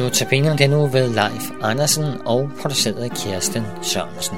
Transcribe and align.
Notabene 0.00 0.58
den 0.58 0.70
nu 0.70 0.86
ved 0.86 1.14
Leif 1.14 1.50
Andersen 1.62 2.04
og 2.26 2.50
produceret 2.60 2.94
af 2.94 3.10
Kirsten 3.10 3.62
Sørensen. 3.82 4.36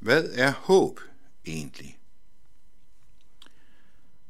Hvad 0.00 0.24
er 0.34 0.52
håb 0.52 1.00
egentlig? 1.46 1.98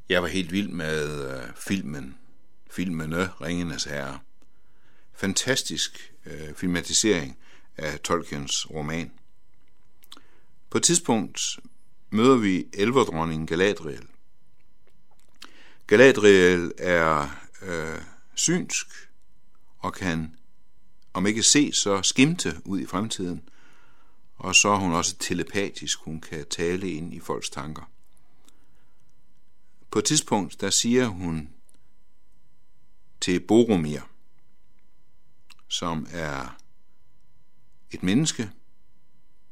Jeg 0.08 0.22
var 0.22 0.28
helt 0.28 0.52
vild 0.52 0.68
med 0.68 1.30
øh, 1.30 1.42
filmen, 1.56 2.18
filmene 2.70 3.28
Ringenes 3.40 3.84
Herre. 3.84 4.18
Fantastisk 5.14 6.12
øh, 6.26 6.54
filmatisering 6.54 7.38
af 7.76 8.00
Tolkiens 8.00 8.70
roman. 8.70 9.12
På 10.70 10.78
et 10.78 10.84
tidspunkt 10.84 11.40
møder 12.10 12.36
vi 12.36 12.66
elverdronningen 12.72 13.46
Galadriel. 13.46 14.06
Galadriel 15.86 16.72
er 16.78 17.28
øh, 17.62 18.02
synsk 18.34 18.86
og 19.78 19.92
kan, 19.92 20.36
om 21.12 21.26
ikke 21.26 21.42
se, 21.42 21.72
så 21.72 22.02
skimte 22.02 22.62
ud 22.64 22.80
i 22.80 22.86
fremtiden. 22.86 23.48
Og 24.36 24.54
så 24.54 24.68
er 24.68 24.78
hun 24.78 24.92
også 24.92 25.16
telepatisk, 25.16 25.98
hun 25.98 26.20
kan 26.20 26.46
tale 26.50 26.90
ind 26.90 27.14
i 27.14 27.20
folks 27.20 27.50
tanker. 27.50 27.90
På 29.90 29.98
et 29.98 30.04
tidspunkt, 30.04 30.60
der 30.60 30.70
siger 30.70 31.06
hun 31.06 31.48
til 33.20 33.40
Boromir, 33.40 34.00
som 35.68 36.06
er 36.10 36.61
et 37.92 38.02
menneske 38.02 38.50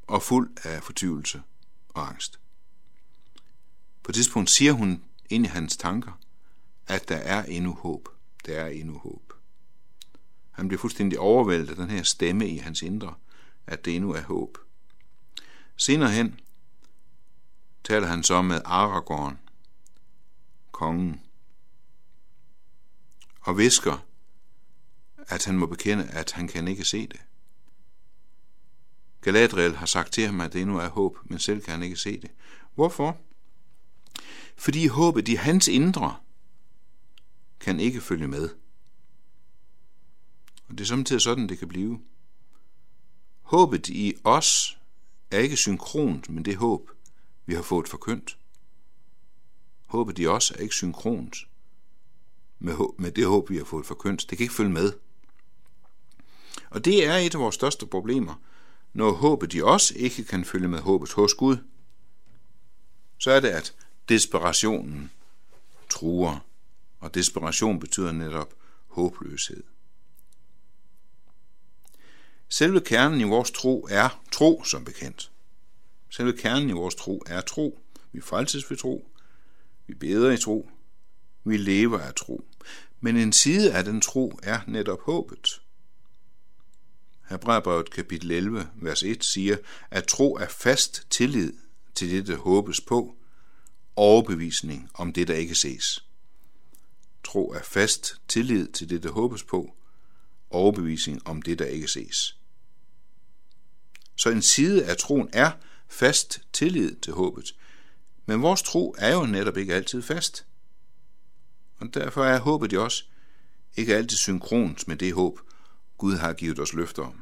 og 0.07 0.23
fuld 0.23 0.51
af 0.65 0.83
fortvivlelse 0.83 1.43
og 1.89 2.09
angst. 2.09 2.41
På 4.03 4.11
et 4.11 4.15
tidspunkt 4.15 4.51
siger 4.51 4.73
hun 4.73 5.05
ind 5.31 5.45
i 5.45 5.49
hans 5.49 5.77
tanker, 5.77 6.13
at 6.87 7.09
der 7.09 7.17
er 7.17 7.45
endnu 7.45 7.75
håb. 7.75 8.09
Der 8.47 8.61
er 8.61 8.69
endnu 8.69 8.99
håb. 8.99 9.33
Han 10.51 10.69
bliver 10.69 10.81
fuldstændig 10.81 11.19
overvældet 11.19 11.71
af 11.71 11.77
den 11.77 11.91
her 11.91 12.03
stemme 12.03 12.49
i 12.49 12.57
hans 12.57 12.83
indre, 12.83 13.15
at 13.67 13.85
det 13.85 13.97
endnu 13.97 14.13
er 14.13 14.23
håb. 14.23 14.59
Senere 15.77 16.11
hen 16.11 16.41
taler 17.85 18.07
han 18.07 18.23
så 18.23 18.43
med 18.43 18.61
Aragorn, 18.65 19.39
kongen, 20.73 21.21
og 23.41 23.59
visker, 23.59 24.07
at 25.17 25.45
han 25.45 25.59
må 25.59 25.67
bekende, 25.67 26.09
at 26.09 26.33
han 26.33 26.49
kan 26.49 26.69
ikke 26.69 26.85
se 26.85 27.07
det. 27.07 27.21
Galadriel 29.21 29.77
har 29.77 29.87
sagt 29.87 30.13
til 30.13 30.27
ham, 30.27 30.41
at 30.41 30.53
det 30.53 30.61
endnu 30.61 30.79
er 30.79 30.89
håb, 30.89 31.19
men 31.25 31.39
selv 31.39 31.63
kan 31.63 31.73
han 31.73 31.83
ikke 31.83 31.97
se 31.97 32.21
det. 32.21 32.31
Hvorfor? 32.75 33.17
Fordi 34.57 34.87
håbet 34.87 35.29
i 35.29 35.35
hans 35.35 35.69
indre 35.69 36.17
kan 37.61 37.81
ikke 37.81 38.01
følge 38.01 38.29
med. 38.29 38.49
Og 40.69 40.79
det 40.79 40.81
er 40.81 40.89
samtidig 40.89 41.23
sådan, 41.23 41.49
det 41.49 41.59
kan 41.59 41.69
blive. 41.69 42.01
Håbet 43.41 43.89
i 43.89 44.15
os 44.25 44.79
er 45.31 45.39
ikke 45.39 45.57
synkront 45.57 46.31
med 46.31 46.45
det 46.45 46.57
håb, 46.57 46.91
vi 47.47 47.55
har 47.55 47.63
fået 47.63 47.89
forkyndt. 47.89 48.39
Håbet 49.87 50.19
i 50.19 50.27
os 50.27 50.51
er 50.51 50.57
ikke 50.57 50.75
synkront 50.75 51.37
med, 52.59 52.75
med 52.99 53.13
det 53.13 53.27
håb, 53.27 53.51
vi 53.51 53.57
har 53.57 53.65
fået 53.65 53.87
forkyndt. 53.87 54.31
Det 54.31 54.39
kan 54.39 54.45
ikke 54.45 54.55
følge 54.55 54.71
med. 54.71 54.93
Og 56.71 56.85
det 56.85 57.07
er 57.07 57.17
et 57.17 57.35
af 57.35 57.41
vores 57.41 57.55
største 57.55 57.87
problemer, 57.87 58.35
når 58.93 59.13
håbet 59.13 59.55
i 59.55 59.63
os 59.63 59.91
ikke 59.91 60.25
kan 60.25 60.45
følge 60.45 60.69
med 60.69 60.79
håbet 60.79 61.13
hos 61.13 61.35
Gud, 61.35 61.57
så 63.19 63.31
er 63.31 63.41
det, 63.41 63.49
at 63.49 63.75
desperationen 64.09 65.11
truer, 65.91 66.47
og 67.01 67.15
desperation 67.15 67.81
betyder 67.81 68.13
netop 68.13 68.55
håbløshed. 68.87 69.63
Selve 72.49 72.81
kernen 72.81 73.21
i 73.21 73.25
vores 73.25 73.51
tro 73.51 73.87
er 73.91 74.21
tro, 74.33 74.65
som 74.65 74.85
bekendt. 74.85 75.31
Selve 76.11 76.33
kernen 76.33 76.71
i 76.71 76.73
vores 76.73 76.95
tro 76.95 77.23
er 77.27 77.41
tro. 77.41 77.79
Vi 78.13 78.21
frelses 78.21 78.71
ved 78.71 78.77
tro. 78.77 79.09
Vi 79.87 79.95
beder 79.95 80.31
i 80.31 80.37
tro. 80.37 80.71
Vi 81.45 81.57
lever 81.57 81.99
af 81.99 82.15
tro. 82.15 82.45
Men 83.01 83.17
en 83.17 83.33
side 83.33 83.75
af 83.75 83.85
den 83.85 84.01
tro 84.01 84.39
er 84.43 84.61
netop 84.67 85.01
håbet. 85.03 85.63
Hebræerbrevet 87.31 87.91
kapitel 87.91 88.31
11, 88.31 88.69
vers 88.75 89.03
1 89.03 89.25
siger, 89.25 89.57
at 89.91 90.07
tro 90.07 90.35
er 90.35 90.49
fast 90.49 91.07
tillid 91.11 91.53
til 91.95 92.11
det, 92.11 92.27
der 92.27 92.37
håbes 92.37 92.81
på, 92.81 93.17
overbevisning 93.97 94.91
om 94.95 95.13
det, 95.13 95.29
der 95.29 95.35
ikke 95.35 95.55
ses. 95.55 96.05
Tro 97.25 97.53
er 97.53 97.63
fast 97.63 98.15
tillid 98.29 98.69
til 98.69 98.91
det, 98.91 99.03
der 99.03 99.11
håbes 99.11 99.43
på, 99.43 99.77
overbevisning 100.51 101.29
om 101.29 101.43
det, 101.43 101.59
der 101.59 101.65
ikke 101.65 101.89
ses. 101.89 102.37
Så 104.17 104.31
en 104.31 104.43
side 104.43 104.85
af 104.85 104.97
troen 104.97 105.29
er 105.33 105.51
fast 105.89 106.41
tillid 106.53 106.97
til 106.97 107.13
håbet. 107.13 107.55
Men 108.27 108.43
vores 108.43 108.63
tro 108.63 108.95
er 108.99 109.15
jo 109.15 109.27
netop 109.27 109.57
ikke 109.57 109.75
altid 109.75 110.03
fast. 110.03 110.47
Og 111.79 111.95
derfor 111.95 112.25
er 112.25 112.41
håbet 112.41 112.73
jo 112.73 112.85
også 112.85 113.05
ikke 113.77 113.97
altid 113.97 114.17
synkront 114.17 114.89
med 114.89 114.97
det 114.97 115.15
håb, 115.15 115.41
Gud 116.01 116.17
har 116.17 116.33
givet 116.33 116.59
os 116.59 116.73
løfter 116.73 117.03
om. 117.03 117.20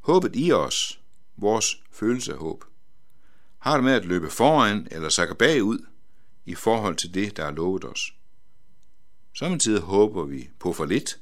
Håbet 0.00 0.36
i 0.36 0.52
os, 0.52 1.00
vores 1.36 1.82
følelse 1.92 2.32
af 2.32 2.38
håb, 2.38 2.64
har 3.58 3.74
det 3.74 3.84
med 3.84 3.92
at 3.92 4.04
løbe 4.04 4.30
foran 4.30 4.88
eller 4.90 5.08
sakke 5.08 5.34
bagud 5.34 5.86
i 6.46 6.54
forhold 6.54 6.96
til 6.96 7.14
det, 7.14 7.36
der 7.36 7.44
er 7.44 7.50
lovet 7.50 7.84
os. 7.84 8.14
Samtidig 9.34 9.80
håber 9.80 10.24
vi 10.24 10.50
på 10.58 10.72
for 10.72 10.84
lidt, 10.84 11.20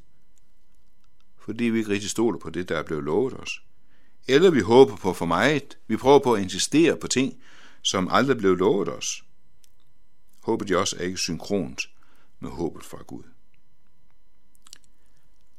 fordi 1.38 1.64
vi 1.64 1.78
ikke 1.78 1.90
rigtig 1.90 2.10
stoler 2.10 2.38
på 2.38 2.50
det, 2.50 2.68
der 2.68 2.78
er 2.78 2.82
blevet 2.82 3.04
lovet 3.04 3.34
os. 3.34 3.62
Eller 4.28 4.50
vi 4.50 4.60
håber 4.60 4.96
på 4.96 5.12
for 5.12 5.26
meget. 5.26 5.78
Vi 5.86 5.96
prøver 5.96 6.18
på 6.18 6.34
at 6.34 6.42
insistere 6.42 6.96
på 6.96 7.08
ting, 7.08 7.42
som 7.82 8.08
aldrig 8.10 8.36
blev 8.36 8.56
lovet 8.56 8.88
os. 8.88 9.24
Håbet 10.42 10.70
i 10.70 10.74
os 10.74 10.92
er 10.92 11.04
ikke 11.04 11.18
synkront 11.18 11.88
med 12.40 12.50
håbet 12.50 12.84
fra 12.84 13.02
Gud. 13.02 13.22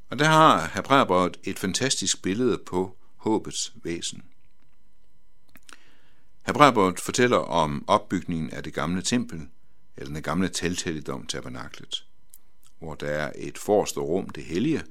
Og 0.09 0.19
der 0.19 0.25
har 0.25 0.71
Hebræerbrevet 0.73 1.37
et 1.43 1.59
fantastisk 1.59 2.21
billede 2.21 2.57
på 2.57 2.97
håbets 3.27 3.73
væsen. 3.83 4.23
Hebræerbrevet 6.47 6.99
fortæller 6.99 7.37
om 7.37 7.83
opbygningen 7.87 8.49
af 8.49 8.63
det 8.63 8.73
gamle 8.73 9.01
tempel, 9.01 9.47
eller 9.97 10.13
den 10.13 10.23
gamle 10.23 10.49
telthelligdom 10.49 11.27
tabernaklet, 11.27 12.05
hvor 12.79 12.95
der 12.95 13.07
er 13.07 13.31
et 13.35 13.57
forreste 13.57 13.99
rum, 13.99 14.29
det 14.29 14.43
hellige, 14.43 14.83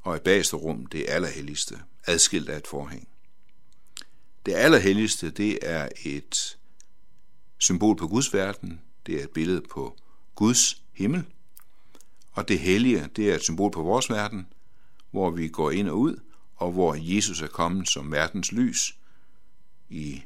og 0.00 0.16
et 0.16 0.22
bagste 0.22 0.56
rum, 0.56 0.86
det 0.86 1.04
allerhelligste, 1.08 1.78
adskilt 2.06 2.48
af 2.48 2.56
et 2.56 2.66
forhæng. 2.66 3.08
Det 4.46 4.54
allerhelligste, 4.54 5.30
det 5.30 5.58
er 5.62 5.88
et 6.04 6.58
symbol 7.58 7.96
på 7.96 8.08
Guds 8.08 8.34
verden, 8.34 8.80
det 9.06 9.20
er 9.20 9.24
et 9.24 9.30
billede 9.30 9.62
på 9.70 9.96
Guds 10.34 10.82
himmel, 10.92 11.24
og 12.32 12.48
det 12.48 12.58
hellige, 12.58 13.08
det 13.16 13.30
er 13.30 13.34
et 13.34 13.42
symbol 13.42 13.70
på 13.70 13.82
vores 13.82 14.10
verden, 14.10 14.46
hvor 15.10 15.30
vi 15.30 15.48
går 15.48 15.70
ind 15.70 15.88
og 15.88 15.98
ud, 15.98 16.20
og 16.58 16.72
hvor 16.72 16.96
Jesus 16.98 17.40
er 17.40 17.46
kommet 17.46 17.88
som 17.88 18.12
verdens 18.12 18.52
lys, 18.52 18.94
i 19.88 20.22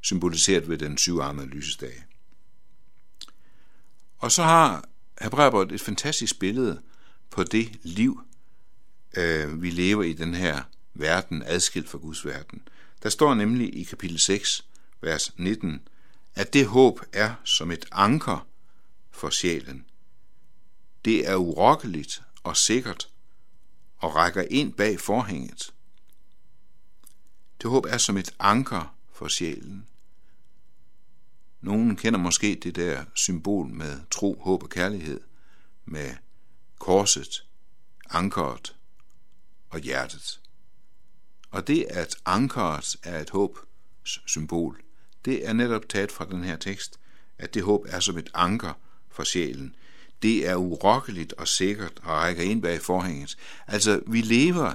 symboliseret 0.00 0.68
ved 0.68 0.78
den 0.78 0.98
syvarmede 0.98 1.46
lysesdag. 1.46 2.04
Og 4.18 4.32
så 4.32 4.42
har 4.42 4.84
Hebræerbrevet 5.20 5.72
et 5.72 5.80
fantastisk 5.80 6.38
billede 6.38 6.82
på 7.30 7.44
det 7.44 7.78
liv, 7.82 8.20
øh, 9.16 9.62
vi 9.62 9.70
lever 9.70 10.02
i 10.02 10.12
den 10.12 10.34
her 10.34 10.62
verden, 10.94 11.42
adskilt 11.46 11.88
fra 11.88 11.98
Guds 11.98 12.26
verden. 12.26 12.62
Der 13.02 13.08
står 13.08 13.34
nemlig 13.34 13.76
i 13.76 13.82
kapitel 13.82 14.18
6, 14.18 14.64
vers 15.00 15.38
19, 15.38 15.88
at 16.34 16.52
det 16.52 16.66
håb 16.66 17.00
er 17.12 17.34
som 17.44 17.70
et 17.70 17.86
anker 17.92 18.46
for 19.10 19.30
sjælen. 19.30 19.84
Det 21.04 21.28
er 21.28 21.36
urokkeligt 21.36 22.22
og 22.42 22.56
sikkert 22.56 23.08
og 24.00 24.14
rækker 24.14 24.44
ind 24.50 24.72
bag 24.72 25.00
forhænget. 25.00 25.74
Det 27.62 27.70
håb 27.70 27.84
er 27.84 27.98
som 27.98 28.16
et 28.16 28.34
anker 28.38 28.94
for 29.12 29.28
sjælen. 29.28 29.86
Nogen 31.60 31.96
kender 31.96 32.18
måske 32.18 32.60
det 32.62 32.76
der 32.76 33.04
symbol 33.14 33.66
med 33.66 34.00
tro, 34.10 34.40
håb 34.40 34.62
og 34.62 34.70
kærlighed, 34.70 35.20
med 35.84 36.14
korset, 36.78 37.44
ankeret 38.10 38.76
og 39.70 39.80
hjertet. 39.80 40.40
Og 41.50 41.66
det, 41.66 41.86
at 41.90 42.16
ankeret 42.24 42.96
er 43.02 43.20
et 43.20 43.30
håbs 43.30 43.60
symbol, 44.26 44.82
det 45.24 45.46
er 45.46 45.52
netop 45.52 45.88
taget 45.88 46.12
fra 46.12 46.24
den 46.24 46.44
her 46.44 46.56
tekst, 46.56 47.00
at 47.38 47.54
det 47.54 47.62
håb 47.62 47.86
er 47.88 48.00
som 48.00 48.18
et 48.18 48.30
anker 48.34 48.72
for 49.08 49.24
sjælen. 49.24 49.74
Det 50.22 50.48
er 50.48 50.54
urokkeligt 50.54 51.32
og 51.32 51.48
sikkert 51.48 51.92
og 52.02 52.08
rækker 52.08 52.42
ind 52.42 52.62
bag 52.62 52.80
forhænget. 52.80 53.36
Altså, 53.66 54.00
vi 54.06 54.20
lever 54.20 54.72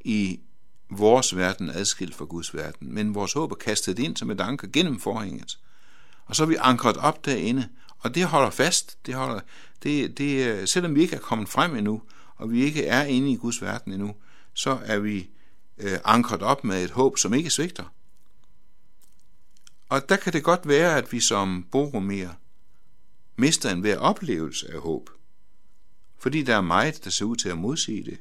i 0.00 0.40
vores 0.90 1.36
verden 1.36 1.70
adskilt 1.70 2.14
fra 2.14 2.24
Guds 2.24 2.54
verden, 2.54 2.94
men 2.94 3.14
vores 3.14 3.32
håb 3.32 3.52
er 3.52 3.56
kastet 3.56 3.98
ind 3.98 4.16
som 4.16 4.30
et 4.30 4.40
anker 4.40 4.68
gennem 4.72 5.00
forhænget. 5.00 5.58
Og 6.26 6.36
så 6.36 6.42
er 6.42 6.46
vi 6.46 6.56
ankret 6.60 6.96
op 6.96 7.24
derinde, 7.24 7.68
og 7.98 8.14
det 8.14 8.24
holder 8.24 8.50
fast. 8.50 9.06
Det 9.06 9.14
holder, 9.14 9.40
det, 9.82 10.18
det, 10.18 10.68
selvom 10.68 10.94
vi 10.94 11.02
ikke 11.02 11.16
er 11.16 11.20
kommet 11.20 11.48
frem 11.48 11.76
endnu, 11.76 12.02
og 12.36 12.52
vi 12.52 12.64
ikke 12.64 12.86
er 12.86 13.04
inde 13.04 13.30
i 13.30 13.36
Guds 13.36 13.62
verden 13.62 13.92
endnu, 13.92 14.14
så 14.54 14.78
er 14.84 14.98
vi 14.98 15.30
øh, 15.78 15.98
ankret 16.04 16.42
op 16.42 16.64
med 16.64 16.84
et 16.84 16.90
håb, 16.90 17.18
som 17.18 17.34
ikke 17.34 17.50
svigter. 17.50 17.84
Og 19.88 20.08
der 20.08 20.16
kan 20.16 20.32
det 20.32 20.44
godt 20.44 20.68
være, 20.68 20.96
at 20.96 21.12
vi 21.12 21.20
som 21.20 21.66
boromere 21.72 22.34
mister 23.36 23.70
en 23.70 23.80
hver 23.80 23.98
oplevelse 23.98 24.72
af 24.72 24.80
håb, 24.80 25.10
fordi 26.18 26.42
der 26.42 26.56
er 26.56 26.60
meget, 26.60 27.04
der 27.04 27.10
ser 27.10 27.24
ud 27.24 27.36
til 27.36 27.48
at 27.48 27.58
modsige 27.58 28.04
det, 28.04 28.18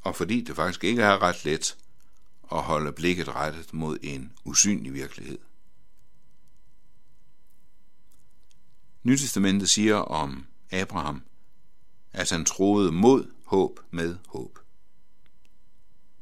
og 0.00 0.16
fordi 0.16 0.40
det 0.40 0.56
faktisk 0.56 0.84
ikke 0.84 1.02
er 1.02 1.22
ret 1.22 1.44
let 1.44 1.76
at 2.52 2.62
holde 2.62 2.92
blikket 2.92 3.28
rettet 3.28 3.74
mod 3.74 3.98
en 4.02 4.32
usynlig 4.44 4.94
virkelighed. 4.94 5.38
Nytestamentet 9.02 9.68
siger 9.68 9.94
om 9.94 10.46
Abraham, 10.70 11.22
at 12.12 12.30
han 12.30 12.44
troede 12.44 12.92
mod 12.92 13.30
håb 13.44 13.80
med 13.90 14.16
håb. 14.28 14.58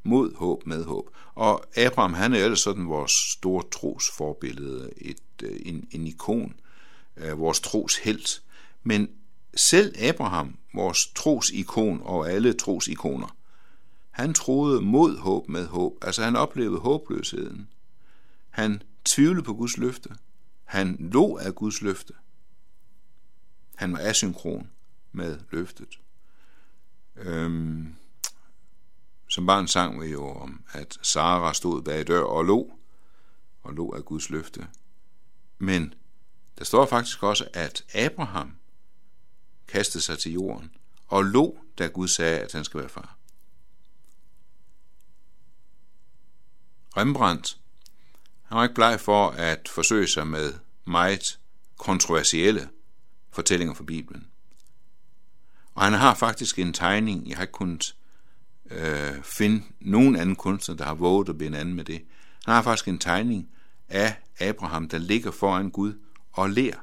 Mod 0.02 0.34
håb 0.34 0.66
med 0.66 0.84
håb. 0.84 1.10
Og 1.34 1.64
Abraham, 1.76 2.14
han 2.14 2.32
er 2.34 2.44
ellers 2.44 2.60
sådan 2.60 2.88
vores 2.88 3.12
store 3.12 3.64
trosforbillede, 3.72 4.90
et, 4.96 5.22
en, 5.42 5.88
en 5.90 6.06
ikon, 6.06 6.60
øh, 7.18 7.38
vores 7.38 7.60
troshelt. 7.60 8.42
Men 8.82 9.10
selv 9.54 9.94
Abraham, 9.98 10.58
vores 10.74 11.06
trosikon 11.14 12.00
og 12.04 12.30
alle 12.30 12.52
trosikoner, 12.52 13.36
han 14.10 14.34
troede 14.34 14.80
mod 14.80 15.18
håb 15.18 15.48
med 15.48 15.66
håb, 15.66 15.92
altså 16.02 16.24
han 16.24 16.36
oplevede 16.36 16.80
håbløsheden. 16.80 17.68
Han 18.50 18.82
tvivlede 19.04 19.42
på 19.42 19.54
Guds 19.54 19.76
løfte. 19.76 20.10
Han 20.64 20.96
lå 20.98 21.36
af 21.36 21.54
Guds 21.54 21.82
løfte. 21.82 22.14
Han 23.74 23.92
var 23.92 23.98
asynkron 23.98 24.70
med 25.12 25.38
løftet. 25.50 26.00
Øhm, 27.16 27.94
som 29.28 29.46
barn 29.46 29.68
sang 29.68 30.00
vi 30.02 30.06
jo 30.06 30.28
om, 30.28 30.64
at 30.72 30.98
Sara 31.02 31.54
stod 31.54 31.82
bag 31.82 32.06
dør 32.06 32.22
og 32.22 32.44
lå, 32.44 32.72
og 33.62 33.74
lå 33.74 33.92
af 33.92 34.04
Guds 34.04 34.30
løfte. 34.30 34.66
Men 35.58 35.94
der 36.58 36.64
står 36.64 36.86
faktisk 36.86 37.22
også, 37.22 37.48
at 37.52 37.84
Abraham 37.94 38.56
kastede 39.68 40.02
sig 40.02 40.18
til 40.18 40.32
jorden 40.32 40.70
og 41.06 41.24
lå, 41.24 41.58
da 41.78 41.86
Gud 41.86 42.08
sagde, 42.08 42.38
at 42.38 42.52
han 42.52 42.64
skal 42.64 42.80
være 42.80 42.88
far. 42.88 43.16
Rembrandt, 46.96 47.58
han 48.42 48.56
var 48.56 48.62
ikke 48.62 48.74
bleg 48.74 49.00
for 49.00 49.30
at 49.30 49.68
forsøge 49.68 50.06
sig 50.06 50.26
med 50.26 50.54
meget 50.84 51.38
kontroversielle 51.76 52.68
fortællinger 53.30 53.74
fra 53.74 53.84
Bibelen. 53.84 54.26
Og 55.74 55.84
han 55.84 55.92
har 55.92 56.14
faktisk 56.14 56.58
en 56.58 56.72
tegning, 56.72 57.28
jeg 57.28 57.36
har 57.36 57.42
ikke 57.42 57.52
kunnet 57.52 57.96
øh, 58.70 59.22
finde 59.22 59.64
nogen 59.80 60.16
anden 60.16 60.36
kunstner, 60.36 60.74
der 60.76 60.84
har 60.84 60.94
våget 60.94 61.28
at 61.28 61.38
binde 61.38 61.58
anden 61.58 61.74
med 61.74 61.84
det. 61.84 62.02
Han 62.44 62.54
har 62.54 62.62
faktisk 62.62 62.88
en 62.88 62.98
tegning 62.98 63.48
af 63.88 64.16
Abraham, 64.40 64.88
der 64.88 64.98
ligger 64.98 65.30
foran 65.30 65.70
Gud 65.70 65.94
og 66.38 66.50
ler. 66.50 66.74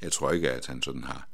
Jeg 0.00 0.12
tror 0.12 0.30
ikke, 0.30 0.50
at 0.50 0.66
han 0.66 0.82
sådan 0.82 1.04
har 1.04 1.28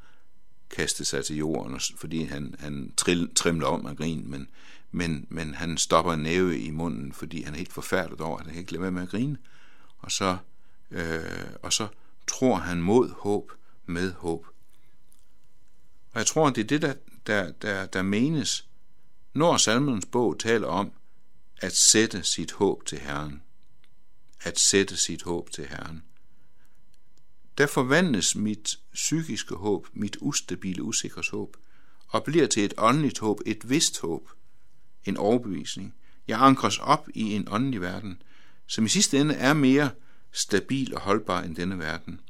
kastet 0.71 1.07
sig 1.07 1.25
til 1.25 1.37
jorden, 1.37 1.81
fordi 1.97 2.23
han, 2.23 2.55
han 2.59 2.93
trill, 2.97 3.35
trimler 3.35 3.67
om 3.67 3.87
af 3.87 3.97
grin, 3.97 4.31
men, 4.31 4.49
men, 4.91 5.27
men 5.29 5.55
han 5.55 5.79
stopper 5.79 6.13
en 6.13 6.21
næve 6.21 6.59
i 6.59 6.71
munden, 6.71 7.13
fordi 7.13 7.43
han 7.43 7.55
er 7.55 7.59
helt 7.59 7.73
forfærdet 7.73 8.21
over, 8.21 8.39
at 8.39 8.45
han 8.45 8.53
kan 8.53 8.61
ikke 8.61 8.73
lade 8.73 8.83
være 8.83 8.91
med 8.91 9.03
at 9.03 9.09
grine. 9.09 9.39
Og 9.99 10.11
så, 10.11 10.37
øh, 10.91 11.51
og 11.63 11.73
så 11.73 11.89
tror 12.27 12.57
han 12.57 12.83
mod 12.83 13.11
håb 13.11 13.53
med 13.87 14.13
håb. 14.13 14.47
Og 16.13 16.19
jeg 16.19 16.27
tror, 16.27 16.51
det 16.51 16.63
er 16.63 16.67
det, 16.67 16.83
der, 16.83 16.95
der, 17.27 17.53
der, 17.53 17.87
der 17.87 18.03
menes, 18.03 18.69
når 19.35 19.57
salmens 19.57 20.07
bog 20.07 20.39
taler 20.39 20.69
om 20.69 20.93
at 21.61 21.77
sætte 21.77 22.23
sit 22.23 22.53
håb 22.53 22.87
til 22.87 22.99
Herren. 22.99 23.43
At 24.41 24.59
sætte 24.59 24.97
sit 24.97 25.23
håb 25.23 25.51
til 25.51 25.67
Herren. 25.67 26.03
Der 27.59 27.67
forvandles 27.67 28.37
mit 28.37 28.79
psykiske 28.95 29.55
håb, 29.55 29.87
mit 29.93 30.17
ustabile, 30.21 30.83
usikre 30.83 31.23
håb, 31.31 31.57
og 32.09 32.25
bliver 32.25 32.47
til 32.47 32.65
et 32.65 32.75
åndeligt 32.77 33.19
håb, 33.19 33.41
et 33.47 33.71
vist 33.71 34.01
håb, 34.01 34.31
en 35.05 35.17
overbevisning. 35.17 35.95
Jeg 36.29 36.41
ankres 36.41 36.79
op 36.79 37.09
i 37.15 37.35
en 37.35 37.49
åndelig 37.49 37.81
verden, 37.81 38.23
som 38.67 38.85
i 38.85 38.89
sidste 38.89 39.19
ende 39.19 39.35
er 39.35 39.55
mere 39.55 39.91
stabil 40.33 40.95
og 40.95 41.01
holdbar 41.01 41.43
end 41.43 41.57
denne 41.57 41.79
verden. 41.79 42.21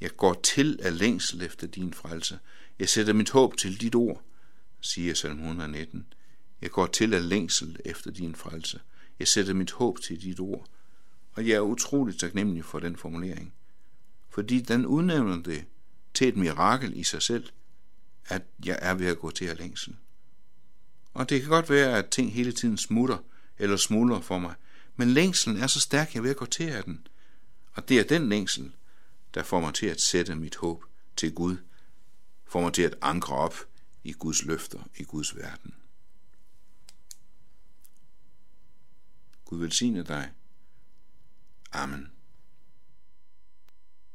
Jeg 0.00 0.16
går 0.16 0.40
til 0.44 0.78
af 0.82 0.98
længsel 0.98 1.42
efter 1.42 1.66
din 1.66 1.94
frelse. 1.94 2.38
Jeg 2.78 2.88
sætter 2.88 3.12
mit 3.12 3.30
håb 3.30 3.56
til 3.56 3.80
dit 3.80 3.94
ord, 3.94 4.22
siger 4.80 5.14
salm 5.14 5.38
119. 5.38 6.06
Jeg 6.60 6.70
går 6.70 6.86
til 6.86 7.14
af 7.14 7.28
længsel 7.28 7.76
efter 7.84 8.10
din 8.10 8.34
frelse. 8.34 8.80
Jeg 9.18 9.28
sætter 9.28 9.54
mit 9.54 9.72
håb 9.72 10.00
til 10.00 10.22
dit 10.22 10.40
ord. 10.40 10.66
Og 11.32 11.48
jeg 11.48 11.54
er 11.54 11.60
utroligt 11.60 12.20
taknemmelig 12.20 12.64
for 12.64 12.80
den 12.80 12.96
formulering. 12.96 13.54
Fordi 14.32 14.60
den 14.60 14.86
udnævner 14.86 15.42
det 15.42 15.64
til 16.14 16.28
et 16.28 16.36
mirakel 16.36 16.96
i 16.96 17.04
sig 17.04 17.22
selv, 17.22 17.48
at 18.24 18.42
jeg 18.64 18.78
er 18.82 18.94
ved 18.94 19.06
at 19.06 19.18
gå 19.18 19.30
til 19.30 19.44
at 19.44 19.58
længsel. 19.58 19.96
Og 21.14 21.28
det 21.28 21.40
kan 21.40 21.50
godt 21.50 21.70
være, 21.70 21.98
at 21.98 22.08
ting 22.08 22.32
hele 22.32 22.52
tiden 22.52 22.78
smutter 22.78 23.18
eller 23.58 23.76
smuldrer 23.76 24.20
for 24.20 24.38
mig, 24.38 24.54
men 24.96 25.08
længselen 25.08 25.56
er 25.56 25.66
så 25.66 25.80
stærk, 25.80 26.14
jeg 26.14 26.18
er 26.18 26.22
ved 26.22 26.30
at 26.30 26.36
gå 26.36 26.46
til 26.46 26.68
af 26.68 26.84
den. 26.84 27.06
Og 27.72 27.88
det 27.88 27.98
er 27.98 28.04
den 28.04 28.28
længsel, 28.28 28.72
der 29.34 29.42
får 29.42 29.60
mig 29.60 29.74
til 29.74 29.86
at 29.86 30.00
sætte 30.00 30.34
mit 30.34 30.56
håb 30.56 30.84
til 31.16 31.34
Gud, 31.34 31.56
får 32.44 32.60
mig 32.60 32.72
til 32.72 32.82
at 32.82 32.94
ankre 33.00 33.34
op 33.34 33.54
i 34.04 34.12
Guds 34.12 34.44
løfter, 34.44 34.88
i 34.96 35.04
Guds 35.04 35.36
verden. 35.36 35.74
Gud 39.44 39.58
velsigne 39.58 40.02
dig. 40.02 40.30
Amen. 41.72 42.12